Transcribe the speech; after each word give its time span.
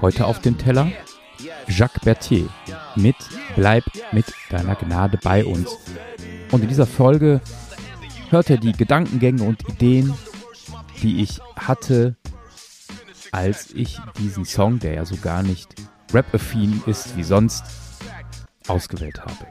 Heute 0.00 0.26
auf 0.26 0.40
dem 0.40 0.56
Teller 0.56 0.92
Jacques 1.66 2.00
Berthier 2.04 2.48
mit 2.94 3.16
Bleib 3.56 3.82
mit 4.12 4.26
deiner 4.48 4.76
Gnade 4.76 5.18
bei 5.20 5.44
uns. 5.44 5.76
Und 6.52 6.62
in 6.62 6.68
dieser 6.68 6.86
Folge 6.86 7.40
hört 8.30 8.48
er 8.48 8.58
die 8.58 8.72
Gedankengänge 8.72 9.42
und 9.42 9.68
Ideen, 9.68 10.14
die 11.02 11.20
ich 11.20 11.40
hatte, 11.56 12.14
als 13.32 13.72
ich 13.72 13.98
diesen 14.18 14.44
Song, 14.44 14.78
der 14.78 14.94
ja 14.94 15.04
so 15.04 15.16
gar 15.16 15.42
nicht 15.42 15.74
rap-affin 16.12 16.80
ist 16.86 17.16
wie 17.16 17.24
sonst, 17.24 17.64
ausgewählt 18.68 19.20
habe. 19.20 19.46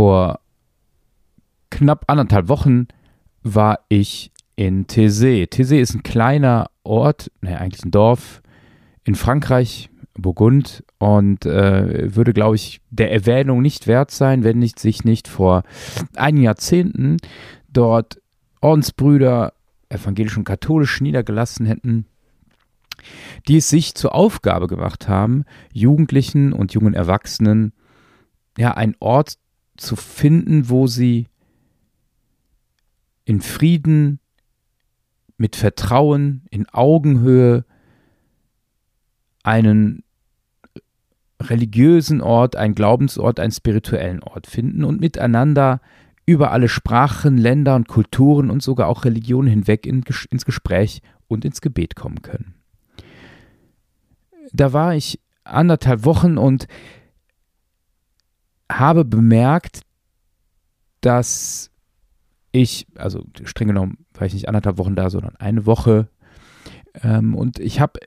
Vor 0.00 0.40
knapp 1.68 2.04
anderthalb 2.06 2.48
Wochen 2.48 2.88
war 3.42 3.80
ich 3.90 4.32
in 4.56 4.86
Thésée. 4.86 5.46
Thésée 5.46 5.78
ist 5.78 5.94
ein 5.94 6.02
kleiner 6.02 6.70
Ort, 6.84 7.30
ne, 7.42 7.60
eigentlich 7.60 7.84
ein 7.84 7.90
Dorf 7.90 8.40
in 9.04 9.14
Frankreich, 9.14 9.90
Burgund 10.14 10.84
und 10.96 11.44
äh, 11.44 12.16
würde, 12.16 12.32
glaube 12.32 12.56
ich, 12.56 12.80
der 12.88 13.12
Erwähnung 13.12 13.60
nicht 13.60 13.86
wert 13.86 14.10
sein, 14.10 14.42
wenn 14.42 14.58
nicht 14.58 14.78
sich 14.78 15.04
nicht 15.04 15.28
vor 15.28 15.64
einigen 16.16 16.44
Jahrzehnten 16.44 17.18
dort 17.68 18.22
Ordensbrüder 18.62 19.52
evangelisch 19.90 20.38
und 20.38 20.44
katholisch 20.44 21.02
niedergelassen 21.02 21.66
hätten, 21.66 22.06
die 23.48 23.58
es 23.58 23.68
sich 23.68 23.94
zur 23.94 24.14
Aufgabe 24.14 24.66
gemacht 24.66 25.08
haben, 25.08 25.44
Jugendlichen 25.74 26.54
und 26.54 26.72
jungen 26.72 26.94
Erwachsenen 26.94 27.74
ja 28.56 28.70
einen 28.70 28.96
Ort 28.98 29.36
zu 29.80 29.96
finden, 29.96 30.68
wo 30.68 30.86
sie 30.86 31.26
in 33.24 33.40
Frieden, 33.40 34.20
mit 35.36 35.56
Vertrauen, 35.56 36.42
in 36.50 36.68
Augenhöhe 36.68 37.64
einen 39.42 40.04
religiösen 41.40 42.20
Ort, 42.20 42.56
einen 42.56 42.74
Glaubensort, 42.74 43.40
einen 43.40 43.52
spirituellen 43.52 44.22
Ort 44.22 44.46
finden 44.46 44.84
und 44.84 45.00
miteinander 45.00 45.80
über 46.26 46.50
alle 46.50 46.68
Sprachen, 46.68 47.38
Länder 47.38 47.74
und 47.74 47.88
Kulturen 47.88 48.50
und 48.50 48.62
sogar 48.62 48.86
auch 48.88 49.06
Religionen 49.06 49.48
hinweg 49.48 49.86
in, 49.86 50.04
ins 50.30 50.44
Gespräch 50.44 51.00
und 51.26 51.46
ins 51.46 51.62
Gebet 51.62 51.96
kommen 51.96 52.20
können. 52.20 52.54
Da 54.52 54.74
war 54.74 54.94
ich 54.94 55.20
anderthalb 55.44 56.04
Wochen 56.04 56.36
und 56.36 56.68
habe 58.78 59.04
bemerkt, 59.04 59.82
dass 61.00 61.70
ich, 62.52 62.86
also 62.96 63.24
streng 63.44 63.68
genommen 63.68 63.98
war 64.14 64.26
ich 64.26 64.34
nicht 64.34 64.48
anderthalb 64.48 64.78
Wochen 64.78 64.96
da, 64.96 65.10
sondern 65.10 65.36
eine 65.36 65.66
Woche. 65.66 66.08
Ähm, 67.02 67.34
und 67.34 67.58
ich 67.58 67.80
habe 67.80 68.00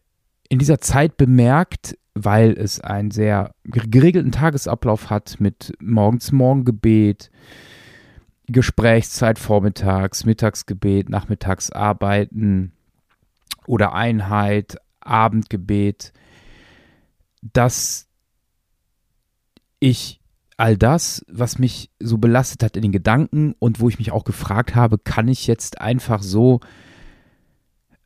in 0.49 0.59
dieser 0.59 0.79
Zeit 0.79 1.17
bemerkt, 1.17 1.97
weil 2.13 2.51
es 2.51 2.79
einen 2.79 3.11
sehr 3.11 3.55
geregelten 3.63 4.31
Tagesablauf 4.31 5.09
hat 5.09 5.39
mit 5.39 5.73
morgens 5.81 6.31
Morgengebet, 6.31 7.31
Gesprächszeit 8.47 9.39
vormittags, 9.39 10.25
Mittagsgebet, 10.25 11.09
nachmittags 11.09 11.71
Arbeiten 11.71 12.73
oder 13.65 13.93
Einheit, 13.93 14.77
Abendgebet, 14.99 16.13
dass 17.41 18.07
ich 19.79 20.21
all 20.57 20.77
das, 20.77 21.25
was 21.27 21.57
mich 21.57 21.89
so 21.99 22.17
belastet 22.17 22.63
hat 22.63 22.75
in 22.75 22.83
den 22.83 22.91
Gedanken 22.91 23.55
und 23.59 23.79
wo 23.79 23.89
ich 23.89 23.97
mich 23.97 24.11
auch 24.11 24.23
gefragt 24.23 24.75
habe, 24.75 24.97
kann 24.97 25.27
ich 25.27 25.47
jetzt 25.47 25.81
einfach 25.81 26.21
so 26.21 26.59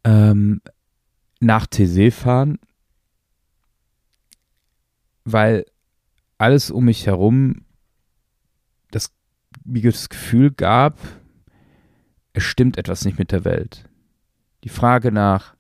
ähm, 0.04 0.62
nach 1.40 1.68
Thésée 1.68 2.12
fahren? 2.12 2.60
Weil 5.26 5.66
alles 6.38 6.72
um 6.72 6.86
mich 6.86 7.06
herum 7.06 7.66
das, 8.92 9.12
mir 9.66 9.82
das 9.82 10.08
Gefühl 10.08 10.52
gab, 10.52 11.00
es 12.34 12.44
stimmt 12.44 12.78
etwas 12.78 13.04
nicht 13.04 13.20
mit 13.20 13.32
der 13.32 13.44
Welt. 13.44 13.90
Die 14.64 14.70
Frage 14.70 15.12
nach 15.12 15.57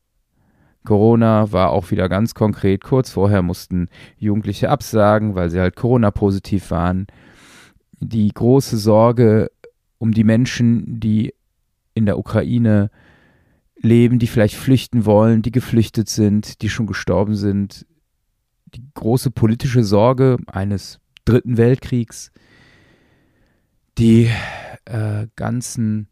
Corona 0.87 1.51
war 1.51 1.71
auch 1.71 1.91
wieder 1.91 2.07
ganz 2.07 2.33
konkret. 2.33 2.81
Kurz 2.81 3.11
vorher 3.11 3.41
mussten 3.41 3.89
Jugendliche 4.17 4.69
absagen, 4.69 5.35
weil 5.35 5.49
sie 5.49 5.59
halt 5.59 5.75
Corona-positiv 5.75 6.71
waren. 6.71 7.07
Die 7.99 8.29
große 8.29 8.77
Sorge 8.77 9.51
um 9.97 10.13
die 10.13 10.23
Menschen, 10.23 11.01
die 11.01 11.33
in 11.93 12.05
der 12.05 12.17
Ukraine 12.17 12.89
leben, 13.75 14.17
die 14.17 14.27
vielleicht 14.27 14.55
flüchten 14.55 15.05
wollen, 15.05 15.41
die 15.41 15.51
geflüchtet 15.51 16.07
sind, 16.07 16.61
die 16.61 16.69
schon 16.69 16.87
gestorben 16.87 17.35
sind. 17.35 17.85
Die 18.73 18.83
große 18.93 19.29
politische 19.29 19.83
Sorge 19.83 20.37
eines 20.47 21.01
dritten 21.25 21.57
Weltkriegs. 21.57 22.31
Die 23.97 24.29
äh, 24.85 25.27
ganzen 25.35 26.07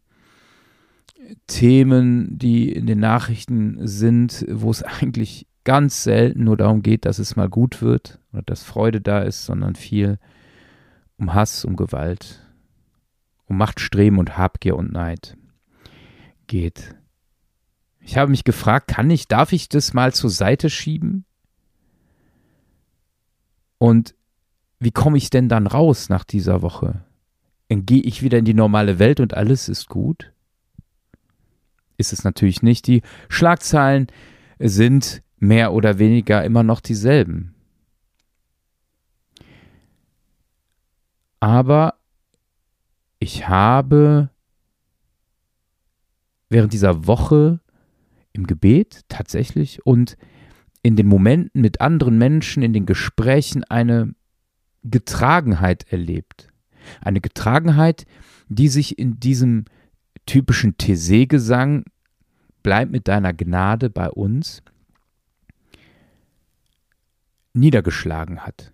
Themen, 1.46 2.38
die 2.38 2.72
in 2.72 2.86
den 2.86 3.00
Nachrichten 3.00 3.86
sind, 3.86 4.44
wo 4.48 4.70
es 4.70 4.82
eigentlich 4.82 5.46
ganz 5.64 6.04
selten 6.04 6.44
nur 6.44 6.56
darum 6.56 6.82
geht, 6.82 7.04
dass 7.04 7.18
es 7.18 7.36
mal 7.36 7.48
gut 7.48 7.82
wird 7.82 8.20
oder 8.32 8.42
dass 8.42 8.62
Freude 8.62 9.00
da 9.00 9.20
ist, 9.20 9.44
sondern 9.44 9.74
viel 9.74 10.18
um 11.18 11.34
Hass, 11.34 11.64
um 11.64 11.76
Gewalt, 11.76 12.40
um 13.46 13.56
Machtstreben 13.56 14.18
und 14.18 14.38
Habgier 14.38 14.76
und 14.76 14.92
Neid 14.92 15.36
geht. 16.46 16.94
Ich 18.00 18.16
habe 18.16 18.30
mich 18.30 18.44
gefragt, 18.44 18.88
kann 18.88 19.10
ich, 19.10 19.26
darf 19.26 19.52
ich 19.52 19.68
das 19.68 19.92
mal 19.92 20.14
zur 20.14 20.30
Seite 20.30 20.70
schieben? 20.70 21.24
Und 23.78 24.14
wie 24.78 24.92
komme 24.92 25.18
ich 25.18 25.30
denn 25.30 25.48
dann 25.48 25.66
raus 25.66 26.08
nach 26.08 26.22
dieser 26.22 26.62
Woche? 26.62 27.02
Gehe 27.68 28.02
ich 28.02 28.22
wieder 28.22 28.38
in 28.38 28.44
die 28.44 28.54
normale 28.54 29.00
Welt 29.00 29.18
und 29.18 29.34
alles 29.34 29.68
ist 29.68 29.88
gut? 29.88 30.32
Ist 31.96 32.12
es 32.12 32.24
natürlich 32.24 32.62
nicht. 32.62 32.86
Die 32.86 33.02
Schlagzeilen 33.28 34.06
sind 34.58 35.22
mehr 35.38 35.72
oder 35.72 35.98
weniger 35.98 36.44
immer 36.44 36.62
noch 36.62 36.80
dieselben. 36.80 37.54
Aber 41.40 41.94
ich 43.18 43.48
habe 43.48 44.30
während 46.48 46.72
dieser 46.72 47.06
Woche 47.06 47.60
im 48.32 48.46
Gebet 48.46 49.02
tatsächlich 49.08 49.84
und 49.84 50.16
in 50.82 50.96
den 50.96 51.08
Momenten 51.08 51.60
mit 51.60 51.80
anderen 51.80 52.18
Menschen, 52.18 52.62
in 52.62 52.72
den 52.72 52.86
Gesprächen 52.86 53.64
eine 53.64 54.14
Getragenheit 54.84 55.90
erlebt. 55.90 56.48
Eine 57.00 57.20
Getragenheit, 57.20 58.06
die 58.48 58.68
sich 58.68 58.98
in 58.98 59.18
diesem 59.18 59.64
typischen 60.24 60.76
Thésée-Gesang 60.76 61.84
Bleib 62.66 62.90
mit 62.90 63.06
deiner 63.06 63.32
Gnade 63.32 63.90
bei 63.90 64.10
uns 64.10 64.60
niedergeschlagen 67.54 68.40
hat. 68.40 68.72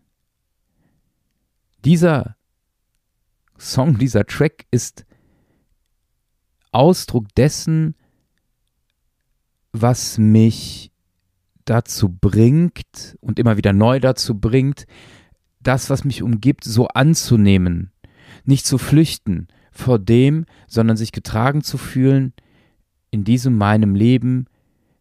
Dieser 1.84 2.36
Song, 3.58 3.98
dieser 3.98 4.24
Track 4.24 4.64
ist 4.70 5.04
Ausdruck 6.70 7.34
dessen, 7.34 7.94
was 9.72 10.16
mich 10.16 10.90
dazu 11.66 12.08
bringt 12.08 13.18
und 13.20 13.38
immer 13.38 13.58
wieder 13.58 13.74
neu 13.74 14.00
dazu 14.00 14.40
bringt, 14.40 14.86
das, 15.60 15.90
was 15.90 16.04
mich 16.04 16.22
umgibt, 16.22 16.64
so 16.64 16.88
anzunehmen, 16.88 17.92
nicht 18.46 18.64
zu 18.64 18.78
flüchten, 18.78 19.48
vor 19.72 19.98
dem, 19.98 20.44
sondern 20.68 20.96
sich 20.96 21.12
getragen 21.12 21.62
zu 21.62 21.78
fühlen 21.78 22.32
in 23.10 23.24
diesem 23.24 23.56
meinem 23.56 23.94
Leben, 23.94 24.46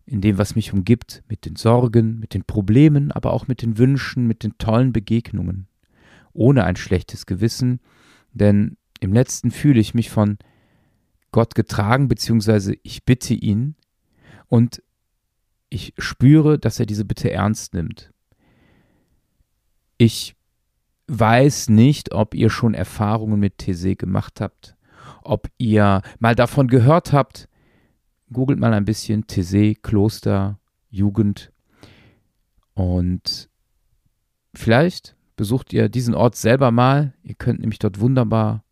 in 0.05 0.21
dem, 0.21 0.37
was 0.37 0.55
mich 0.55 0.73
umgibt, 0.73 1.23
mit 1.29 1.45
den 1.45 1.55
Sorgen, 1.55 2.19
mit 2.19 2.33
den 2.33 2.43
Problemen, 2.43 3.11
aber 3.11 3.33
auch 3.33 3.47
mit 3.47 3.61
den 3.61 3.77
Wünschen, 3.77 4.27
mit 4.27 4.43
den 4.43 4.57
tollen 4.57 4.91
Begegnungen, 4.91 5.67
ohne 6.33 6.63
ein 6.63 6.75
schlechtes 6.75 7.25
Gewissen, 7.25 7.79
denn 8.33 8.77
im 8.99 9.13
letzten 9.13 9.51
fühle 9.51 9.79
ich 9.79 9.93
mich 9.93 10.09
von 10.09 10.37
Gott 11.31 11.55
getragen, 11.55 12.07
beziehungsweise 12.07 12.75
ich 12.83 13.05
bitte 13.05 13.33
ihn 13.33 13.75
und 14.47 14.81
ich 15.69 15.93
spüre, 15.97 16.59
dass 16.59 16.79
er 16.79 16.85
diese 16.85 17.05
Bitte 17.05 17.31
ernst 17.31 17.73
nimmt. 17.73 18.11
Ich 19.97 20.35
weiß 21.11 21.69
nicht, 21.69 22.13
ob 22.13 22.33
ihr 22.33 22.49
schon 22.49 22.73
Erfahrungen 22.73 23.39
mit 23.39 23.59
Thésée 23.59 23.95
gemacht 23.95 24.39
habt, 24.39 24.75
ob 25.23 25.49
ihr 25.57 26.01
mal 26.19 26.35
davon 26.35 26.67
gehört 26.67 27.11
habt. 27.11 27.49
Googelt 28.31 28.59
mal 28.59 28.73
ein 28.73 28.85
bisschen 28.85 29.25
Thésée, 29.25 29.75
Kloster, 29.81 30.57
Jugend 30.89 31.51
und 32.73 33.49
vielleicht 34.53 35.17
besucht 35.35 35.73
ihr 35.73 35.89
diesen 35.89 36.15
Ort 36.15 36.35
selber 36.35 36.71
mal. 36.71 37.13
Ihr 37.23 37.35
könnt 37.35 37.59
nämlich 37.59 37.79
dort 37.79 37.99
wunderbar 37.99 38.63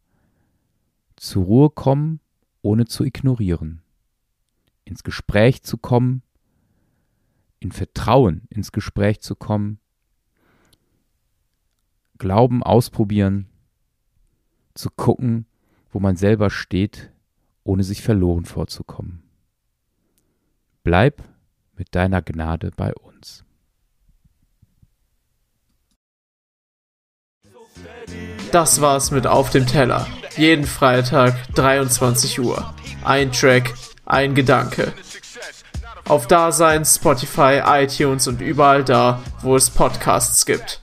zur 1.17 1.43
Ruhe 1.43 1.69
kommen, 1.69 2.22
ohne 2.62 2.86
zu 2.86 3.03
ignorieren. 3.03 3.81
Ins 4.86 5.03
Gespräch 5.03 5.62
zu 5.63 5.77
kommen, 5.77 6.24
in 7.60 7.74
Vertrauen 7.74 8.43
ins 8.50 8.72
Gespräch 8.72 9.19
zu 9.19 9.36
kommen 9.36 9.79
Glauben 12.19 12.61
ausprobieren, 12.63 13.47
zu 14.75 14.89
gucken, 14.89 15.45
wo 15.89 15.99
man 15.99 16.15
selber 16.15 16.49
steht, 16.49 17.11
ohne 17.63 17.83
sich 17.83 18.01
verloren 18.01 18.45
vorzukommen. 18.45 19.23
Bleib 20.83 21.23
mit 21.77 21.95
deiner 21.95 22.21
Gnade 22.21 22.71
bei 22.75 22.93
uns. 22.93 23.45
Das 28.51 28.81
war's 28.81 29.11
mit 29.11 29.25
Auf 29.25 29.49
dem 29.51 29.65
Teller. 29.65 30.05
Jeden 30.35 30.65
Freitag 30.65 31.35
23 31.55 32.39
Uhr. 32.39 32.73
Ein 33.03 33.31
Track, 33.31 33.73
ein 34.05 34.35
Gedanke. 34.35 34.93
Auf 36.05 36.27
Dasein, 36.27 36.83
Spotify, 36.83 37.61
iTunes 37.63 38.27
und 38.27 38.41
überall 38.41 38.83
da, 38.83 39.21
wo 39.41 39.55
es 39.55 39.69
Podcasts 39.69 40.45
gibt. 40.45 40.81